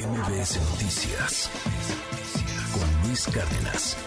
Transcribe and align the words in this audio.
MBS 0.00 0.56
Noticias 0.70 1.50
con 2.72 3.06
Luis 3.06 3.26
Cárdenas. 3.26 3.98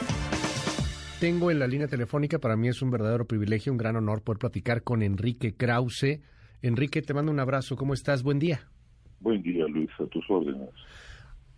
Tengo 1.20 1.52
en 1.52 1.60
la 1.60 1.68
línea 1.68 1.88
telefónica, 1.88 2.40
para 2.40 2.56
mí 2.56 2.68
es 2.68 2.82
un 2.82 2.90
verdadero 2.90 3.28
privilegio, 3.28 3.72
un 3.72 3.78
gran 3.78 3.96
honor 3.96 4.24
poder 4.24 4.40
platicar 4.40 4.82
con 4.82 5.04
Enrique 5.04 5.54
Krause. 5.54 6.20
Enrique, 6.64 7.04
te 7.04 7.14
mando 7.14 7.32
un 7.32 7.40
abrazo. 7.40 7.76
¿Cómo 7.76 7.94
estás? 7.94 8.24
Buen 8.24 8.40
día. 8.40 8.62
Buen 9.20 9.44
día, 9.44 9.68
Luis, 9.68 9.92
a 10.00 10.06
tus 10.08 10.28
órdenes. 10.32 10.70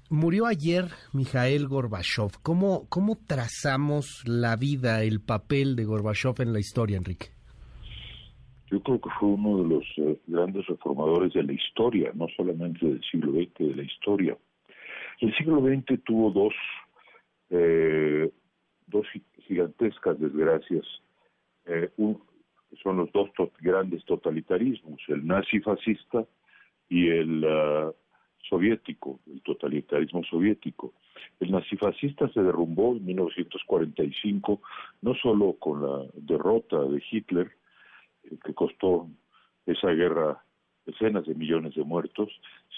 Murió 0.09 0.47
ayer 0.47 0.89
Mikhail 1.13 1.69
Gorbachev. 1.69 2.31
¿Cómo, 2.41 2.87
¿Cómo 2.89 3.17
trazamos 3.25 4.21
la 4.25 4.57
vida, 4.57 5.01
el 5.03 5.21
papel 5.21 5.77
de 5.77 5.85
Gorbachev 5.85 6.41
en 6.41 6.51
la 6.51 6.59
historia, 6.59 6.97
Enrique? 6.97 7.27
Yo 8.71 8.81
creo 8.81 8.99
que 8.99 9.09
fue 9.19 9.29
uno 9.29 9.63
de 9.63 9.69
los 9.69 9.83
eh, 9.97 10.19
grandes 10.27 10.65
reformadores 10.65 11.33
de 11.33 11.43
la 11.43 11.53
historia, 11.53 12.11
no 12.15 12.27
solamente 12.35 12.85
del 12.85 13.01
siglo 13.03 13.31
XX, 13.33 13.53
de 13.59 13.75
la 13.75 13.83
historia. 13.83 14.37
El 15.21 15.35
siglo 15.35 15.61
XX 15.61 16.03
tuvo 16.03 16.31
dos, 16.31 16.53
eh, 17.49 18.29
dos 18.87 19.05
gigantescas 19.47 20.19
desgracias. 20.19 20.85
Eh, 21.65 21.89
son 22.83 22.97
los 22.97 23.11
dos 23.11 23.29
grandes 23.61 24.03
totalitarismos, 24.05 24.99
el 25.07 25.25
nazi 25.25 25.59
fascista 25.59 26.25
y 26.89 27.07
el 27.07 27.45
ah, 27.47 27.91
soviético, 28.49 29.19
el 29.27 29.41
totalitarismo 29.41 30.23
soviético. 30.23 30.93
El 31.39 31.51
nazifascista 31.51 32.29
se 32.29 32.41
derrumbó 32.41 32.95
en 32.95 33.05
1945, 33.05 34.61
no 35.01 35.15
solo 35.15 35.53
con 35.53 35.81
la 35.81 36.05
derrota 36.15 36.81
de 36.83 37.01
Hitler, 37.09 37.51
que 38.43 38.53
costó 38.53 39.07
esa 39.65 39.89
guerra 39.89 40.43
decenas 40.85 41.25
de 41.25 41.35
millones 41.35 41.75
de 41.75 41.83
muertos, 41.83 42.29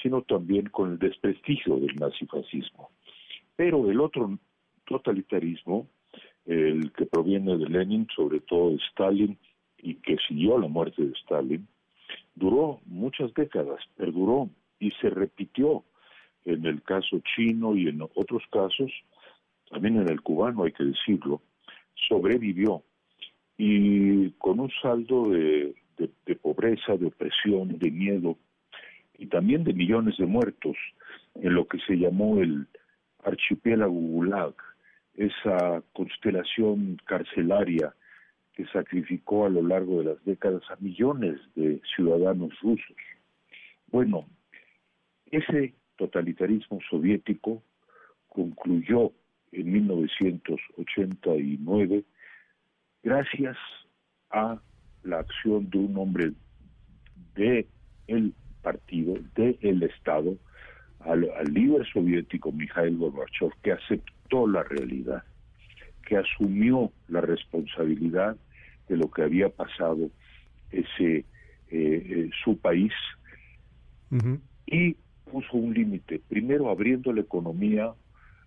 sino 0.02 0.22
también 0.22 0.68
con 0.68 0.94
el 0.94 1.00
desprestigio 1.00 1.78
del 1.78 1.96
nazifascismo. 1.96 2.90
Pero 3.56 3.90
el 3.90 4.00
otro 4.00 4.38
totalitarismo, 4.86 5.88
el 6.46 6.92
que 6.94 7.06
proviene 7.06 7.58
de 7.58 7.68
Lenin, 7.68 8.08
sobre 8.16 8.40
todo 8.40 8.72
de 8.72 8.78
Stalin, 8.92 9.38
y 9.80 9.96
que 9.96 10.18
siguió 10.28 10.58
la 10.58 10.68
muerte 10.68 11.06
de 11.06 11.12
Stalin, 11.14 11.68
duró 12.36 12.80
muchas 12.86 13.34
décadas, 13.34 13.80
perduró 13.96 14.50
y 14.80 14.92
se 14.92 15.10
repitió 15.10 15.84
en 16.46 16.66
el 16.66 16.82
caso 16.82 17.20
chino 17.36 17.76
y 17.76 17.90
en 17.90 18.02
otros 18.02 18.44
casos, 18.52 18.92
también 19.70 19.98
en 19.98 20.10
el 20.10 20.22
cubano 20.22 20.64
hay 20.64 20.72
que 20.72 20.86
decirlo, 20.86 21.42
sobrevivió 22.08 22.84
y 23.58 24.30
con 24.32 24.60
un 24.60 24.70
saldo 24.82 25.30
de, 25.32 25.74
pobreza, 26.42 26.96
de 26.96 27.08
opresión, 27.08 27.80
de 27.80 27.90
miedo 27.90 28.38
y 29.18 29.28
también 29.28 29.64
de 29.64 29.74
millones 29.74 30.18
de 30.18 30.28
muertos 30.28 30.76
en 31.36 31.56
lo 31.56 31.68
que 31.68 31.80
se 31.80 31.96
llamó 31.96 32.40
el 32.40 32.68
archipiélago 33.24 33.94
Gulag, 33.94 34.54
esa 35.16 35.82
constelación 35.94 37.00
carcelaria 37.06 37.96
que 38.54 38.66
sacrificó 38.68 39.46
a 39.46 39.50
lo 39.50 39.64
largo 39.64 40.00
de 40.00 40.06
las 40.06 40.24
décadas 40.26 40.64
a 40.70 40.76
millones 40.80 41.40
de 41.56 41.82
ciudadanos 41.96 42.52
rusos. 42.62 42.96
Bueno, 43.92 44.28
ese 45.32 45.74
totalitarismo 45.96 46.80
soviético 46.90 47.64
concluyó 48.28 49.14
en 49.52 49.72
1989 49.72 52.04
gracias 53.04 53.58
a 54.32 54.60
la 55.04 55.20
acción 55.20 55.70
de 55.70 55.78
un 55.78 55.98
hombre 55.98 56.32
de 57.36 57.68
el 58.08 58.34
partido, 58.62 59.16
de 59.36 59.58
el 59.62 59.84
Estado, 59.84 60.38
al, 61.00 61.22
líder 61.54 61.88
soviético 61.92 62.52
Mikhail 62.52 62.98
Gorbachev, 62.98 63.52
que 63.62 63.72
aceptó 63.72 64.48
la 64.48 64.64
realidad, 64.64 65.24
que 66.06 66.18
asumió 66.18 66.92
la 67.08 67.22
responsabilidad 67.22 68.36
de 68.90 68.98
lo 68.98 69.10
que 69.12 69.24
había 69.24 69.50
pasado 69.50 70.10
ese 70.72 71.18
eh, 71.18 71.26
eh, 71.70 72.30
su 72.44 72.58
país 72.58 72.94
y 74.66 74.96
puso 75.30 75.58
un 75.58 75.74
límite, 75.74 76.22
primero 76.30 76.70
abriendo 76.70 77.12
la 77.12 77.22
economía 77.22 77.94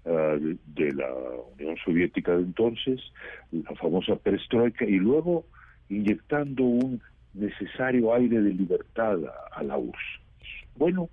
eh, 0.05 0.57
de 0.67 0.93
la 0.93 1.13
Unión 1.59 1.77
Soviética 1.85 2.37
de 2.37 2.43
entonces, 2.43 3.01
la 3.53 3.75
famosa 3.77 4.17
perestroika, 4.17 4.85
y 4.85 4.97
luego 4.97 5.45
inyectando 5.89 6.65
un 6.65 7.01
necesario 7.35 8.15
aire 8.15 8.41
de 8.41 8.55
libertad 8.55 9.19
a, 9.53 9.63
la 9.63 9.77
URSS. 9.77 10.21
Bueno, 10.77 11.09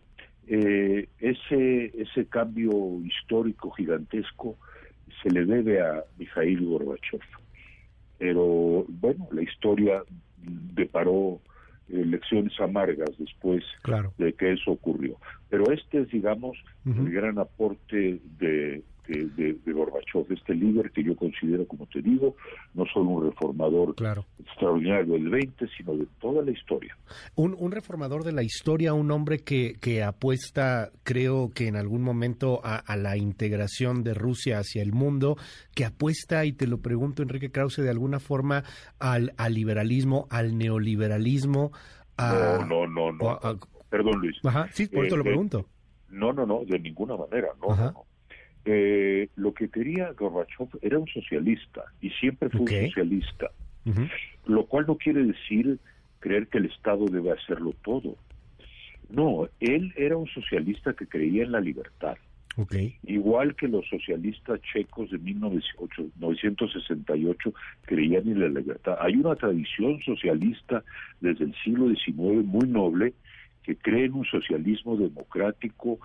eh, 0.48 1.08
ese, 1.20 1.92
ese 2.02 2.26
cambio 2.28 2.72
histórico 3.04 3.72
gigantesco 3.72 4.56
se 5.22 5.30
le 5.32 5.46
debe 5.46 5.82
a 5.82 6.04
Mikhail 6.18 6.66
Gorbachev. 6.66 7.22
Pero 8.18 8.86
bueno, 8.88 9.28
la 9.32 9.44
historia 9.44 10.04
deparó 10.38 11.40
elecciones 11.90 12.60
amargas 12.60 13.10
después 13.18 13.64
de 14.18 14.34
que 14.34 14.54
eso 14.54 14.72
ocurrió. 14.72 15.18
Pero 15.50 15.72
este 15.72 16.02
es, 16.02 16.10
digamos, 16.10 16.58
el 16.86 17.10
gran 17.12 17.40
aporte 17.40 18.20
de, 18.40 18.84
de, 19.08 19.58
de, 19.66 19.72
Gorbachev, 19.74 20.26
este 20.32 20.54
líder 20.54 20.92
que 20.92 21.04
yo 21.04 21.16
considero, 21.16 21.66
como 21.68 21.86
te 21.88 22.02
digo, 22.02 22.36
no 22.74 22.86
solo 22.86 23.10
un 23.10 23.30
reformador 23.30 23.96
extraordinario 24.58 25.14
del 25.14 25.30
20, 25.30 25.68
sino 25.78 25.96
de 25.96 26.08
toda 26.20 26.44
la 26.44 26.52
historia. 26.52 26.98
Un, 27.36 27.56
un 27.58 27.72
reformador 27.72 28.24
de 28.24 28.32
la 28.32 28.42
historia, 28.42 28.94
un 28.94 29.12
hombre 29.12 29.40
que, 29.40 29.76
que 29.80 30.04
apuesta, 30.04 30.90
creo 31.04 31.52
que 31.54 31.68
en 31.68 31.76
algún 31.76 32.02
momento, 32.02 32.60
a, 32.64 32.84
la 32.98 33.18
integración 33.18 34.04
de 34.04 34.16
Rusia 34.16 34.60
hacia 34.60 34.82
el 34.82 34.94
mundo, 34.94 35.38
que 35.76 35.86
apuesta, 35.86 36.46
y 36.46 36.54
te 36.54 36.66
lo 36.66 36.80
pregunto, 36.80 37.22
Enrique 37.22 37.52
Krause, 37.52 37.84
de 37.84 37.90
alguna 37.90 38.20
forma 38.20 38.64
al, 39.00 39.34
al 39.38 39.54
liberalismo, 39.54 40.28
al 40.32 40.58
neoliberalismo. 40.58 41.72
no, 42.18 42.66
no, 42.66 42.88
no, 42.88 43.12
no. 43.12 43.40
Perdón, 43.90 44.20
Luis. 44.20 44.38
Ajá, 44.44 44.68
sí, 44.72 44.88
por 44.88 45.06
eso 45.06 45.16
lo 45.16 45.24
eh, 45.24 45.28
eh, 45.28 45.30
pregunto. 45.30 45.66
No, 46.10 46.34
no, 46.34 46.46
no, 46.46 46.66
de 46.66 46.80
ninguna 46.80 47.16
manera, 47.16 47.50
no, 47.62 47.76
no. 47.76 48.06
Eh, 48.66 49.30
lo 49.36 49.54
que 49.54 49.70
quería 49.70 50.12
Gorbachev 50.12 50.68
era 50.82 51.00
un 51.00 51.08
socialista 51.08 51.86
y 52.02 52.10
siempre 52.10 52.50
fue 52.50 52.62
un 52.62 52.68
socialista, 52.68 53.52
lo 54.48 54.66
cual 54.66 54.86
no 54.88 54.98
quiere 54.98 55.24
decir 55.24 55.80
creer 56.20 56.48
que 56.48 56.58
el 56.58 56.66
Estado 56.66 57.06
debe 57.06 57.32
hacerlo 57.32 57.74
todo. 57.84 58.16
No, 59.10 59.48
él 59.60 59.94
era 59.96 60.18
un 60.18 60.28
socialista 60.28 60.94
que 60.94 61.08
creía 61.08 61.44
en 61.44 61.52
la 61.52 61.62
libertad. 61.62 62.18
Igual 63.04 63.56
que 63.56 63.68
los 63.68 63.88
socialistas 63.88 64.60
checos 64.74 65.12
de 65.12 65.20
1968 65.20 67.54
creían 67.84 68.28
en 68.28 68.40
la 68.40 68.48
libertad. 68.48 68.98
Hay 69.00 69.16
una 69.16 69.36
tradición 69.36 70.02
socialista 70.02 70.84
desde 71.22 71.46
el 71.46 71.54
siglo 71.64 71.88
XIX 71.90 72.44
muy 72.46 72.68
noble 72.68 73.14
que 73.62 73.76
cree 73.76 74.06
en 74.06 74.14
un 74.14 74.26
socialismo 74.26 74.98
democrático, 74.98 76.00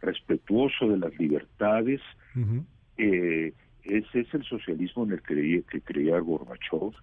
respetuoso 0.00 0.88
de 0.88 0.96
las 0.96 1.14
libertades. 1.18 2.00
Eh, 2.96 3.52
ese 3.82 4.20
es 4.20 4.32
el 4.32 4.44
socialismo 4.44 5.04
en 5.04 5.12
el 5.12 5.20
que, 5.22 5.62
que 5.70 5.82
creía 5.82 6.18
Gorbachev 6.20 6.94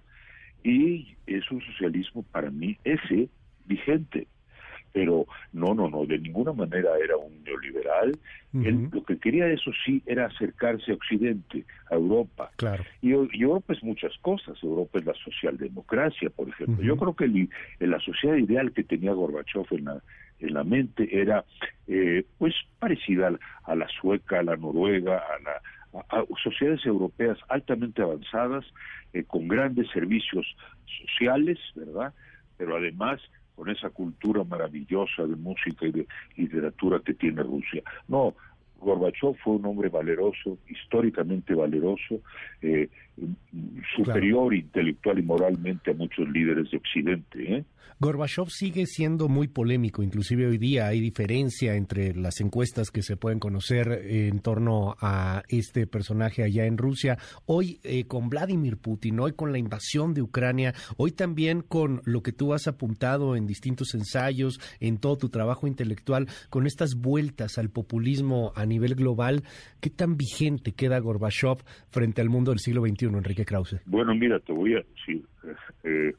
y 0.65 1.15
es 1.27 1.49
un 1.51 1.61
socialismo 1.61 2.23
para 2.23 2.49
mí 2.49 2.77
ese 2.83 3.29
vigente. 3.65 4.27
Pero 4.91 5.25
no, 5.51 5.73
no, 5.75 5.89
no, 5.89 6.05
de 6.05 6.17
ninguna 6.17 6.53
manera 6.53 6.91
era 7.03 7.17
un 7.17 7.43
neoliberal. 7.43 8.17
lo 8.53 9.03
que 9.03 9.17
quería, 9.17 9.45
eso 9.47 9.69
sí, 9.85 10.01
era 10.05 10.27
acercarse 10.27 10.91
a 10.91 10.95
Occidente, 10.95 11.65
a 11.91 11.95
Europa. 11.95 12.49
Claro. 12.55 12.85
Y, 13.01 13.11
Europa 13.11 13.73
es 13.73 13.83
muchas 13.83 14.17
cosas. 14.19 14.57
Europa 14.63 14.99
es 14.99 15.05
la 15.05 15.13
socialdemocracia, 15.13 16.29
por 16.29 16.47
ejemplo. 16.47 16.81
Yo 16.81 16.95
creo 16.95 17.13
que 17.13 17.49
la 17.79 17.99
sociedad 17.99 18.37
ideal 18.37 18.71
que 18.71 18.85
tenía 18.85 19.11
Gorbachev 19.11 19.65
en 19.71 19.85
la, 19.85 20.01
en 20.39 20.53
la 20.53 20.63
mente 20.63 21.09
era 21.11 21.43
eh, 21.87 22.23
pues 22.37 22.53
parecida 22.79 23.37
a 23.65 23.75
la 23.75 23.87
sueca, 23.99 24.39
a 24.39 24.43
la 24.43 24.55
noruega, 24.55 25.17
a 25.17 25.43
la 25.43 25.61
sociedades 26.43 26.85
europeas 26.85 27.37
altamente 27.49 28.01
avanzadas 28.01 28.65
eh, 29.13 29.23
con 29.23 29.47
grandes 29.47 29.89
servicios 29.91 30.45
sociales, 31.01 31.59
¿verdad? 31.75 32.13
Pero 32.57 32.77
además 32.77 33.21
con 33.55 33.69
esa 33.69 33.89
cultura 33.89 34.43
maravillosa 34.43 35.23
de 35.25 35.35
música 35.35 35.87
y 35.87 35.91
de 35.91 36.07
literatura 36.35 36.99
que 36.99 37.13
tiene 37.13 37.41
Rusia. 37.41 37.81
No, 38.07 38.35
Gorbachev 38.85 39.35
fue 39.43 39.55
un 39.55 39.65
hombre 39.65 39.89
valeroso, 39.89 40.57
históricamente 40.69 41.53
valeroso, 41.53 42.21
eh, 42.61 42.87
superior 43.95 44.53
intelectual 44.53 45.19
y 45.19 45.23
moralmente 45.23 45.91
a 45.91 45.93
muchos 45.93 46.27
líderes 46.29 46.69
de 46.71 46.77
Occidente. 46.77 47.55
¿eh? 47.55 47.65
Gorbachev 47.99 48.49
sigue 48.49 48.85
siendo 48.85 49.29
muy 49.29 49.47
polémico, 49.47 50.03
inclusive 50.03 50.47
hoy 50.47 50.57
día 50.57 50.87
hay 50.87 50.99
diferencia 50.99 51.75
entre 51.75 52.13
las 52.13 52.41
encuestas 52.41 52.91
que 52.91 53.01
se 53.01 53.15
pueden 53.15 53.39
conocer 53.39 53.87
en 54.05 54.39
torno 54.39 54.97
a 54.99 55.43
este 55.47 55.87
personaje 55.87 56.43
allá 56.43 56.65
en 56.65 56.77
Rusia, 56.77 57.17
hoy 57.45 57.79
eh, 57.83 58.05
con 58.05 58.29
Vladimir 58.29 58.77
Putin, 58.77 59.21
hoy 59.21 59.31
con 59.31 59.53
la 59.53 59.59
invasión 59.59 60.13
de 60.13 60.21
Ucrania, 60.21 60.73
hoy 60.97 61.11
también 61.11 61.61
con 61.61 62.01
lo 62.03 62.21
que 62.21 62.33
tú 62.33 62.53
has 62.53 62.67
apuntado 62.67 63.37
en 63.37 63.47
distintos 63.47 63.93
ensayos, 63.93 64.59
en 64.81 64.97
todo 64.97 65.17
tu 65.17 65.29
trabajo 65.29 65.65
intelectual, 65.65 66.27
con 66.49 66.67
estas 66.67 66.95
vueltas 66.95 67.57
al 67.57 67.69
populismo 67.69 68.51
a 68.55 68.65
nivel 68.65 68.74
global, 68.79 69.43
¿qué 69.81 69.89
tan 69.89 70.17
vigente 70.17 70.73
queda 70.73 70.99
Gorbachev 70.99 71.63
frente 71.89 72.21
al 72.21 72.29
mundo 72.29 72.51
del 72.51 72.59
siglo 72.59 72.81
XXI, 72.81 73.05
Enrique 73.07 73.45
Krause? 73.45 73.81
Bueno, 73.85 74.13
mira, 74.15 74.39
te 74.39 74.53
voy 74.53 74.73
a 74.73 74.81
decir, 74.81 75.23
eh, 75.83 76.13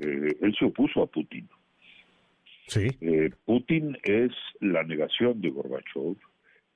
eh, 0.00 0.36
él 0.40 0.54
se 0.58 0.64
opuso 0.64 1.02
a 1.02 1.06
Putin. 1.06 1.48
Sí. 2.66 2.86
Eh, 3.00 3.30
Putin 3.44 3.98
es 4.02 4.32
la 4.60 4.82
negación 4.84 5.40
de 5.40 5.50
Gorbachev 5.50 6.16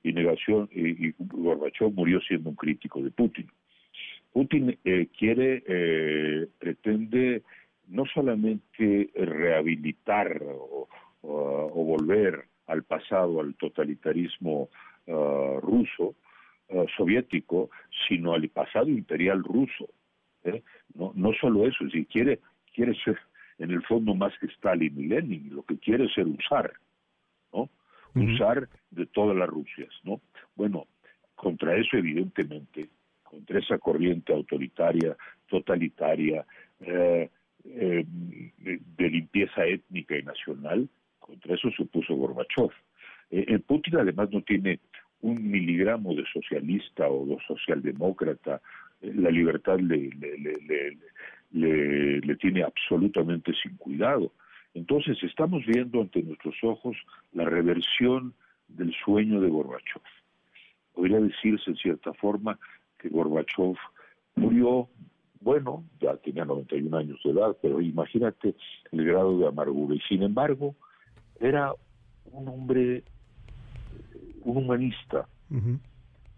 y 0.03 0.13
negación 0.13 0.69
y, 0.71 1.13
Gorbachev 1.17 1.91
murió 1.91 2.19
siendo 2.21 2.49
un 2.49 2.55
crítico 2.55 3.01
de 3.01 3.11
Putin. 3.11 3.47
Putin 4.31 4.77
eh, 4.83 5.07
quiere, 5.17 5.63
pretende 6.59 7.41
no 7.87 8.05
solamente 8.13 9.09
rehabilitar 9.15 10.41
o, 10.43 10.87
volver 11.21 12.45
al 12.67 12.83
pasado, 12.83 13.39
al 13.39 13.55
totalitarismo 13.55 14.69
ruso, 15.07 16.15
soviético, 16.97 17.69
sino 18.07 18.33
al 18.33 18.47
pasado 18.49 18.89
imperial 18.89 19.43
ruso. 19.43 19.89
No, 20.93 21.11
no 21.15 21.31
solo 21.33 21.67
eso, 21.67 21.87
si 21.89 22.05
quiere 22.05 22.39
quiere 22.75 22.93
ser 23.03 23.17
en 23.57 23.71
el 23.71 23.81
fondo 23.83 24.13
más 24.13 24.37
que 24.39 24.47
Stalin 24.47 24.99
y 24.99 25.07
Lenin, 25.07 25.55
lo 25.55 25.63
que 25.63 25.77
quiere 25.77 26.05
es 26.05 26.13
ser 26.13 26.27
usar, 26.27 26.73
¿no? 27.53 27.69
Usar 28.13 28.69
de 28.91 29.05
todas 29.07 29.35
las 29.35 29.49
Rusias, 29.49 29.89
¿no? 30.03 30.21
Bueno, 30.55 30.87
contra 31.35 31.75
eso 31.75 31.97
evidentemente, 31.97 32.89
contra 33.23 33.59
esa 33.59 33.77
corriente 33.77 34.33
autoritaria, 34.33 35.17
totalitaria, 35.47 36.45
eh, 36.79 37.29
eh, 37.65 38.05
de 38.07 39.09
limpieza 39.09 39.65
étnica 39.65 40.17
y 40.17 40.23
nacional, 40.23 40.87
contra 41.19 41.55
eso 41.55 41.69
se 41.71 41.83
opuso 41.83 42.15
Gorbachev. 42.15 42.71
Eh, 43.31 43.59
Putin 43.59 43.97
además 43.97 44.29
no 44.31 44.41
tiene 44.41 44.79
un 45.21 45.49
miligramo 45.49 46.13
de 46.13 46.23
socialista 46.31 47.07
o 47.09 47.25
de 47.25 47.37
socialdemócrata, 47.47 48.61
la 49.01 49.29
libertad 49.29 49.79
le, 49.79 50.09
le, 50.19 50.37
le, 51.51 52.21
le, 52.21 52.35
tiene 52.35 52.63
absolutamente 52.63 53.53
sin 53.61 53.75
cuidado. 53.77 54.31
Entonces 54.73 55.17
estamos 55.23 55.65
viendo 55.65 56.01
ante 56.01 56.21
nuestros 56.21 56.55
ojos 56.63 56.97
la 57.33 57.45
reversión 57.45 58.33
del 58.67 58.93
sueño 59.03 59.39
de 59.41 59.49
Gorbachev. 59.49 60.01
Podría 60.93 61.19
decirse 61.19 61.71
en 61.71 61.77
cierta 61.77 62.13
forma 62.13 62.59
que 62.97 63.09
Gorbachev 63.09 63.75
murió, 64.35 64.89
bueno, 65.41 65.85
ya 65.99 66.17
tenía 66.17 66.45
91 66.45 66.97
años 66.97 67.19
de 67.23 67.31
edad, 67.31 67.55
pero 67.61 67.81
imagínate 67.81 68.55
el 68.91 69.05
grado 69.05 69.37
de 69.37 69.47
amargura. 69.47 69.95
Y 69.95 70.01
sin 70.01 70.23
embargo, 70.23 70.75
era 71.39 71.71
un 72.25 72.47
hombre, 72.47 73.03
un 74.45 74.57
humanista, 74.57 75.27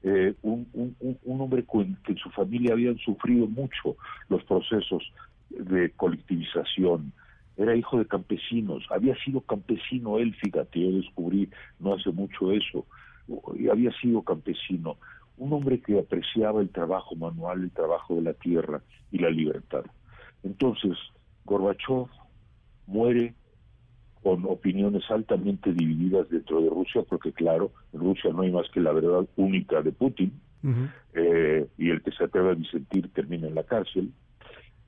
eh, 0.04 0.34
un, 0.42 0.68
un, 0.74 1.42
hombre 1.42 1.64
que 2.04 2.12
en 2.14 2.18
su 2.18 2.30
familia 2.32 2.74
habían 2.74 2.98
sufrido 2.98 3.48
mucho 3.48 3.98
los 4.30 4.44
procesos 4.46 5.04
de 5.50 5.92
colectivización. 5.92 7.14
Era 7.58 7.76
hijo 7.76 7.98
de 7.98 8.06
campesinos, 8.06 8.86
había 8.90 9.16
sido 9.24 9.42
campesino 9.42 10.20
él, 10.20 10.34
fíjate, 10.36 10.80
yo 10.80 10.92
descubrí 10.92 11.50
no 11.80 11.96
hace 11.96 12.12
mucho 12.12 12.52
eso, 12.52 12.86
y 13.58 13.68
había 13.68 13.92
sido 14.00 14.22
campesino, 14.22 14.98
un 15.38 15.54
hombre 15.54 15.82
que 15.82 16.00
apreciaba 16.00 16.62
el 16.62 16.70
trabajo 16.70 17.16
manual, 17.16 17.64
el 17.64 17.72
trabajo 17.72 18.16
de 18.16 18.22
la 18.22 18.34
tierra 18.34 18.82
y 19.12 19.20
la 19.20 19.30
libertad. 19.30 19.84
Entonces, 20.44 20.98
Gorbachev 21.46 22.08
muere 22.86 23.34
con 24.28 24.44
opiniones 24.44 25.10
altamente 25.10 25.72
divididas 25.72 26.28
dentro 26.30 26.62
de 26.62 26.70
Rusia, 26.70 27.02
porque 27.08 27.32
claro, 27.32 27.72
en 27.94 28.02
Rusia 28.02 28.30
no 28.34 28.42
hay 28.42 28.52
más 28.52 28.70
que 28.72 28.82
la 28.82 28.92
verdad 28.92 29.26
única 29.38 29.82
de 29.82 29.94
Putin, 29.94 30.34
eh, 31.14 31.66
y 31.78 31.90
el 31.90 32.02
que 32.02 32.12
se 32.12 32.26
atreve 32.26 32.52
a 32.52 32.56
disentir 32.56 33.08
termina 33.14 33.48
en 33.48 33.56
la 33.56 33.64
cárcel. 33.64 34.12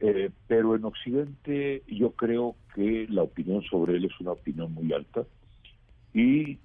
Eh, 0.01 0.29
pero 0.45 0.75
en 0.75 0.83
Occidente 0.83 1.83
yo 1.87 2.11
creo 2.11 2.57
que 2.75 3.07
la 3.09 3.23
opinión 3.23 3.61
sobre 3.63 3.95
él 3.95 4.03
es 4.03 4.19
una 4.19 4.33
opinión 4.33 4.73
muy 4.73 4.91
alta 4.91 5.23
y 6.13 6.57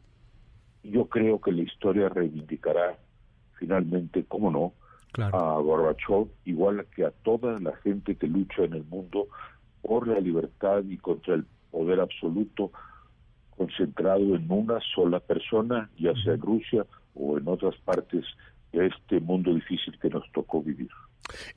yo 0.82 1.06
creo 1.06 1.41
que 1.41 1.53
la 1.53 1.62
historia 1.62 2.09
reivindicará 2.09 2.99
finalmente, 3.56 4.25
cómo 4.27 4.50
no, 4.50 4.73
a 5.23 5.61
Gorbachev, 5.61 6.27
igual 6.44 6.87
que 6.97 7.05
a 7.05 7.12
toda 7.23 7.61
la 7.61 7.77
gente 7.77 8.17
que 8.17 8.27
lucha 8.27 8.65
en 8.65 8.73
el 8.73 8.85
mundo 8.85 9.29
por 9.81 10.09
la 10.09 10.19
libertad 10.19 10.82
y 10.88 10.97
contra 10.97 11.35
el 11.35 11.47
poder 11.75 11.99
absoluto 12.00 12.71
concentrado 13.56 14.37
en 14.37 14.47
una 14.49 14.79
sola 14.94 15.19
persona, 15.19 15.91
ya 15.99 16.15
sea 16.23 16.35
en 16.35 16.41
Rusia 16.41 16.87
o 17.15 17.37
en 17.37 17.49
otras 17.49 17.75
partes 17.85 18.25
de 18.73 18.87
este 18.87 19.21
mundo 19.21 19.53
difícil 19.53 19.99
que 19.99 20.09
nos 20.09 20.31
tocó 20.32 20.62
vivir. 20.62 20.91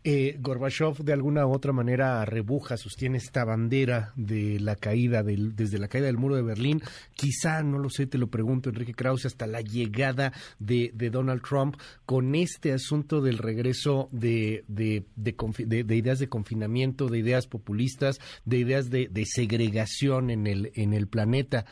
Eh, 0.04 0.38
Gorbachev 0.40 1.04
de 1.04 1.14
alguna 1.14 1.46
u 1.46 1.52
otra 1.52 1.74
manera 1.74 2.24
rebuja, 2.25 2.78
sostiene 2.78 3.18
esta 3.18 3.44
bandera 3.44 4.14
de 4.16 4.60
la 4.60 4.75
caída 4.75 5.24
del, 5.24 5.56
desde 5.56 5.78
la 5.78 5.88
caída 5.88 6.08
del 6.08 6.18
muro 6.18 6.36
de 6.36 6.42
Berlín, 6.42 6.81
quizá, 7.16 7.62
no 7.64 7.78
lo 7.78 7.90
sé, 7.90 8.08
te 8.08 8.18
lo 8.18 8.28
pregunto 8.28 8.69
Enrique 8.69 8.94
Krause, 8.94 9.25
hasta 9.25 9.48
la 9.48 9.62
llegada 9.62 10.34
de, 10.60 10.92
Donald 11.12 11.42
Trump 11.42 11.78
con 12.06 12.36
este 12.36 12.74
asunto 12.74 13.22
del 13.22 13.38
regreso 13.38 14.10
de, 14.12 14.64
de, 14.68 15.06
de, 15.16 15.96
ideas 15.96 16.20
de 16.20 16.30
confinamiento, 16.30 17.08
de 17.08 17.20
ideas 17.20 17.48
populistas, 17.48 18.20
de 18.46 18.58
ideas 18.58 18.90
de, 18.90 19.10
segregación 19.25 20.30
en 20.30 20.48
el, 20.48 20.72
en 20.75 20.94
el 20.94 21.08
planeta. 21.08 21.66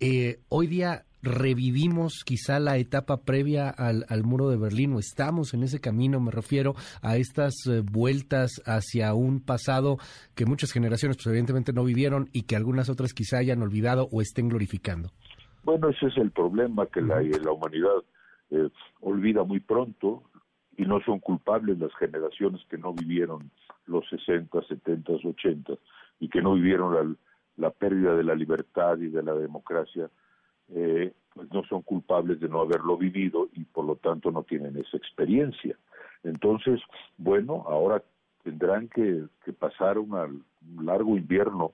Eh, 0.00 0.40
hoy 0.48 0.66
día 0.66 1.04
revivimos 1.22 2.24
quizá 2.24 2.58
la 2.58 2.76
etapa 2.76 3.18
previa 3.24 3.70
al, 3.70 4.24
muro 4.24 4.48
de 4.48 4.56
Berlín 4.56 4.94
o 4.94 4.98
estamos 4.98 5.54
en 5.54 5.62
ese 5.62 5.80
camino, 5.80 6.20
me 6.20 6.30
refiero 6.30 6.74
a 7.00 7.16
estas 7.16 7.54
eh, 7.66 7.80
vueltas 7.80 8.60
hacia 8.66 9.14
un 9.14 9.40
pasado 9.40 9.98
que 10.34 10.46
muchas 10.46 10.72
generaciones 10.72 11.16
pues 11.16 11.28
evidentemente 11.28 11.72
no 11.72 11.84
vivieron 11.84 12.28
y 12.32 12.42
que 12.42 12.56
algunas 12.56 12.88
otras 12.90 13.14
quizá 13.14 13.38
hayan 13.38 13.62
olvidado 13.62 14.08
o 14.10 14.20
estén 14.20 14.48
glorificando. 14.48 15.10
Bueno, 15.64 15.88
ese 15.88 16.06
es 16.06 16.16
el 16.16 16.32
problema 16.32 16.86
que 16.86 17.00
la, 17.00 17.22
la 17.22 17.52
humanidad 17.52 18.02
eh, 18.50 18.68
olvida 19.00 19.44
muy 19.44 19.60
pronto 19.60 20.24
y 20.76 20.84
no 20.84 21.00
son 21.04 21.20
culpables 21.20 21.78
las 21.78 21.94
generaciones 21.94 22.60
que 22.68 22.78
no 22.78 22.92
vivieron 22.92 23.50
los 23.86 24.08
60, 24.08 24.60
70, 24.66 25.12
80 25.12 25.74
y 26.20 26.28
que 26.28 26.42
no 26.42 26.54
vivieron 26.54 27.16
la 27.56 27.70
pérdida 27.70 28.14
de 28.14 28.24
la 28.24 28.34
libertad 28.34 28.98
y 28.98 29.08
de 29.08 29.22
la 29.22 29.34
democracia 29.34 30.08
eh, 30.74 31.12
pues 31.34 31.50
no 31.52 31.64
son 31.64 31.82
culpables 31.82 32.40
de 32.40 32.48
no 32.48 32.60
haberlo 32.60 32.96
vivido 32.96 33.48
y 33.52 33.64
por 33.64 33.84
lo 33.84 33.96
tanto 33.96 34.30
no 34.30 34.42
tienen 34.42 34.76
esa 34.76 34.96
experiencia. 34.96 35.76
Entonces, 36.24 36.80
bueno, 37.16 37.64
ahora 37.66 38.02
tendrán 38.42 38.88
que, 38.88 39.24
pasar 39.58 39.98
un 39.98 40.44
largo 40.82 41.16
invierno 41.16 41.72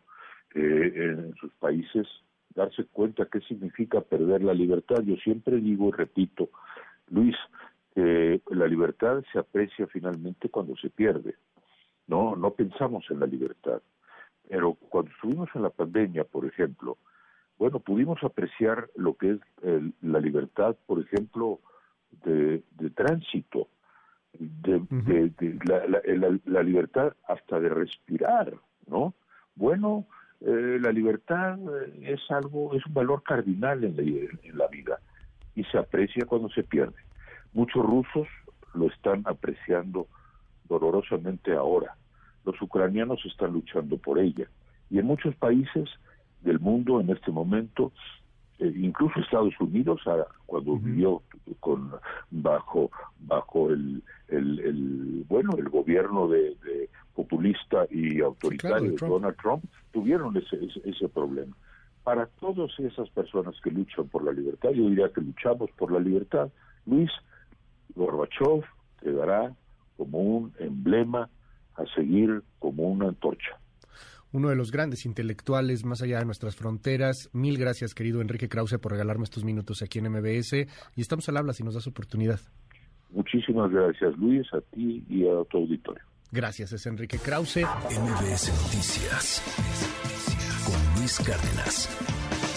eh, 0.54 0.92
en 0.94 1.34
sus 1.36 1.52
países, 1.54 2.06
darse 2.54 2.84
cuenta 2.86 3.28
qué 3.30 3.40
significa 3.40 4.00
perder 4.00 4.42
la 4.42 4.54
libertad. 4.54 5.02
Yo 5.02 5.16
siempre 5.16 5.56
digo 5.56 5.88
y 5.88 5.92
repito, 5.92 6.48
Luis, 7.10 7.36
que 7.94 8.40
la 8.50 8.66
libertad 8.66 9.22
se 9.32 9.38
aprecia 9.38 9.86
finalmente 9.88 10.48
cuando 10.48 10.76
se 10.76 10.90
pierde. 10.90 11.34
No, 12.06 12.36
no 12.36 12.52
pensamos 12.52 13.04
en 13.10 13.20
la 13.20 13.26
libertad. 13.26 13.82
Pero 14.48 14.74
cuando 14.74 15.10
estuvimos 15.10 15.48
en 15.54 15.62
la 15.62 15.70
pandemia, 15.70 16.24
por 16.24 16.46
ejemplo, 16.46 16.96
bueno, 17.58 17.80
pudimos 17.80 18.22
apreciar 18.22 18.88
lo 18.94 19.14
que 19.14 19.32
es 19.32 19.40
la 20.00 20.20
libertad, 20.20 20.76
por 20.86 21.00
ejemplo, 21.00 21.60
de, 22.24 22.62
tránsito, 22.94 23.68
de, 24.32 24.80
la, 26.44 26.62
libertad 26.62 27.14
hasta 27.26 27.58
de 27.58 27.68
respirar, 27.68 28.54
¿no? 28.86 29.14
Bueno, 29.56 30.06
eh, 30.40 30.78
la 30.80 30.92
libertad 30.92 31.58
es 32.00 32.20
algo, 32.30 32.74
es 32.74 32.86
un 32.86 32.94
valor 32.94 33.22
cardinal 33.24 33.82
en 33.82 33.98
en 33.98 34.58
la 34.58 34.68
vida 34.68 35.00
y 35.56 35.64
se 35.64 35.78
aprecia 35.78 36.24
cuando 36.26 36.48
se 36.50 36.62
pierde. 36.62 36.94
Muchos 37.52 37.84
rusos 37.84 38.28
lo 38.74 38.86
están 38.86 39.22
apreciando 39.26 40.06
dolorosamente 40.68 41.54
ahora. 41.54 41.96
Los 42.44 42.60
ucranianos 42.62 43.24
están 43.26 43.52
luchando 43.52 43.98
por 43.98 44.20
ella. 44.20 44.48
Y 44.90 45.00
en 45.00 45.06
muchos 45.06 45.34
países 45.34 45.88
del 46.42 46.60
mundo 46.60 47.00
en 47.00 47.10
este 47.10 47.30
momento 47.30 47.92
eh, 48.58 48.72
incluso 48.76 49.20
Estados 49.20 49.54
Unidos 49.60 50.00
cuando 50.46 50.76
vivió 50.78 51.22
con 51.60 51.92
bajo 52.30 52.90
bajo 53.20 53.70
el, 53.70 54.02
el, 54.28 55.24
bueno 55.28 55.52
el 55.56 55.68
gobierno 55.68 56.26
de, 56.26 56.56
populista 57.14 57.86
y 57.90 58.20
autoritario 58.20 58.92
de 58.92 59.06
Donald 59.06 59.36
Trump 59.36 59.64
tuvieron 59.92 60.36
ese, 60.36 60.56
ese, 60.84 61.08
problema. 61.08 61.56
Para 62.04 62.26
todas 62.26 62.70
esas 62.78 63.10
personas 63.10 63.54
que 63.62 63.70
luchan 63.70 64.08
por 64.08 64.24
la 64.24 64.32
libertad 64.32 64.70
yo 64.70 64.88
diría 64.88 65.12
que 65.12 65.20
luchamos 65.20 65.70
por 65.72 65.92
la 65.92 66.00
libertad 66.00 66.48
Luis 66.84 67.10
Gorbachev 67.94 68.64
quedará 69.00 69.54
como 69.96 70.18
un 70.18 70.52
emblema 70.58 71.28
a 71.76 71.86
seguir 71.94 72.42
como 72.58 72.84
una 72.84 73.08
antorcha 73.08 73.58
uno 74.32 74.48
de 74.48 74.56
los 74.56 74.70
grandes 74.70 75.06
intelectuales 75.06 75.84
más 75.84 76.02
allá 76.02 76.18
de 76.18 76.24
nuestras 76.24 76.56
fronteras. 76.56 77.30
Mil 77.32 77.58
gracias, 77.58 77.94
querido 77.94 78.20
Enrique 78.20 78.48
Krause, 78.48 78.78
por 78.78 78.92
regalarme 78.92 79.24
estos 79.24 79.44
minutos 79.44 79.82
aquí 79.82 79.98
en 79.98 80.10
MBS. 80.10 80.52
Y 80.96 81.00
estamos 81.00 81.28
al 81.28 81.36
habla 81.36 81.52
si 81.52 81.62
nos 81.62 81.74
das 81.74 81.86
oportunidad. 81.86 82.40
Muchísimas 83.10 83.70
gracias, 83.70 84.16
Luis, 84.18 84.46
a 84.52 84.60
ti 84.60 85.04
y 85.08 85.26
a 85.26 85.44
tu 85.50 85.58
auditorio. 85.58 86.02
Gracias, 86.30 86.72
es 86.72 86.86
Enrique 86.86 87.18
Krause. 87.18 87.64
MBS 87.64 88.52
Noticias 88.64 89.42
con 90.66 91.00
Luis 91.00 91.18
Cárdenas. 91.20 92.47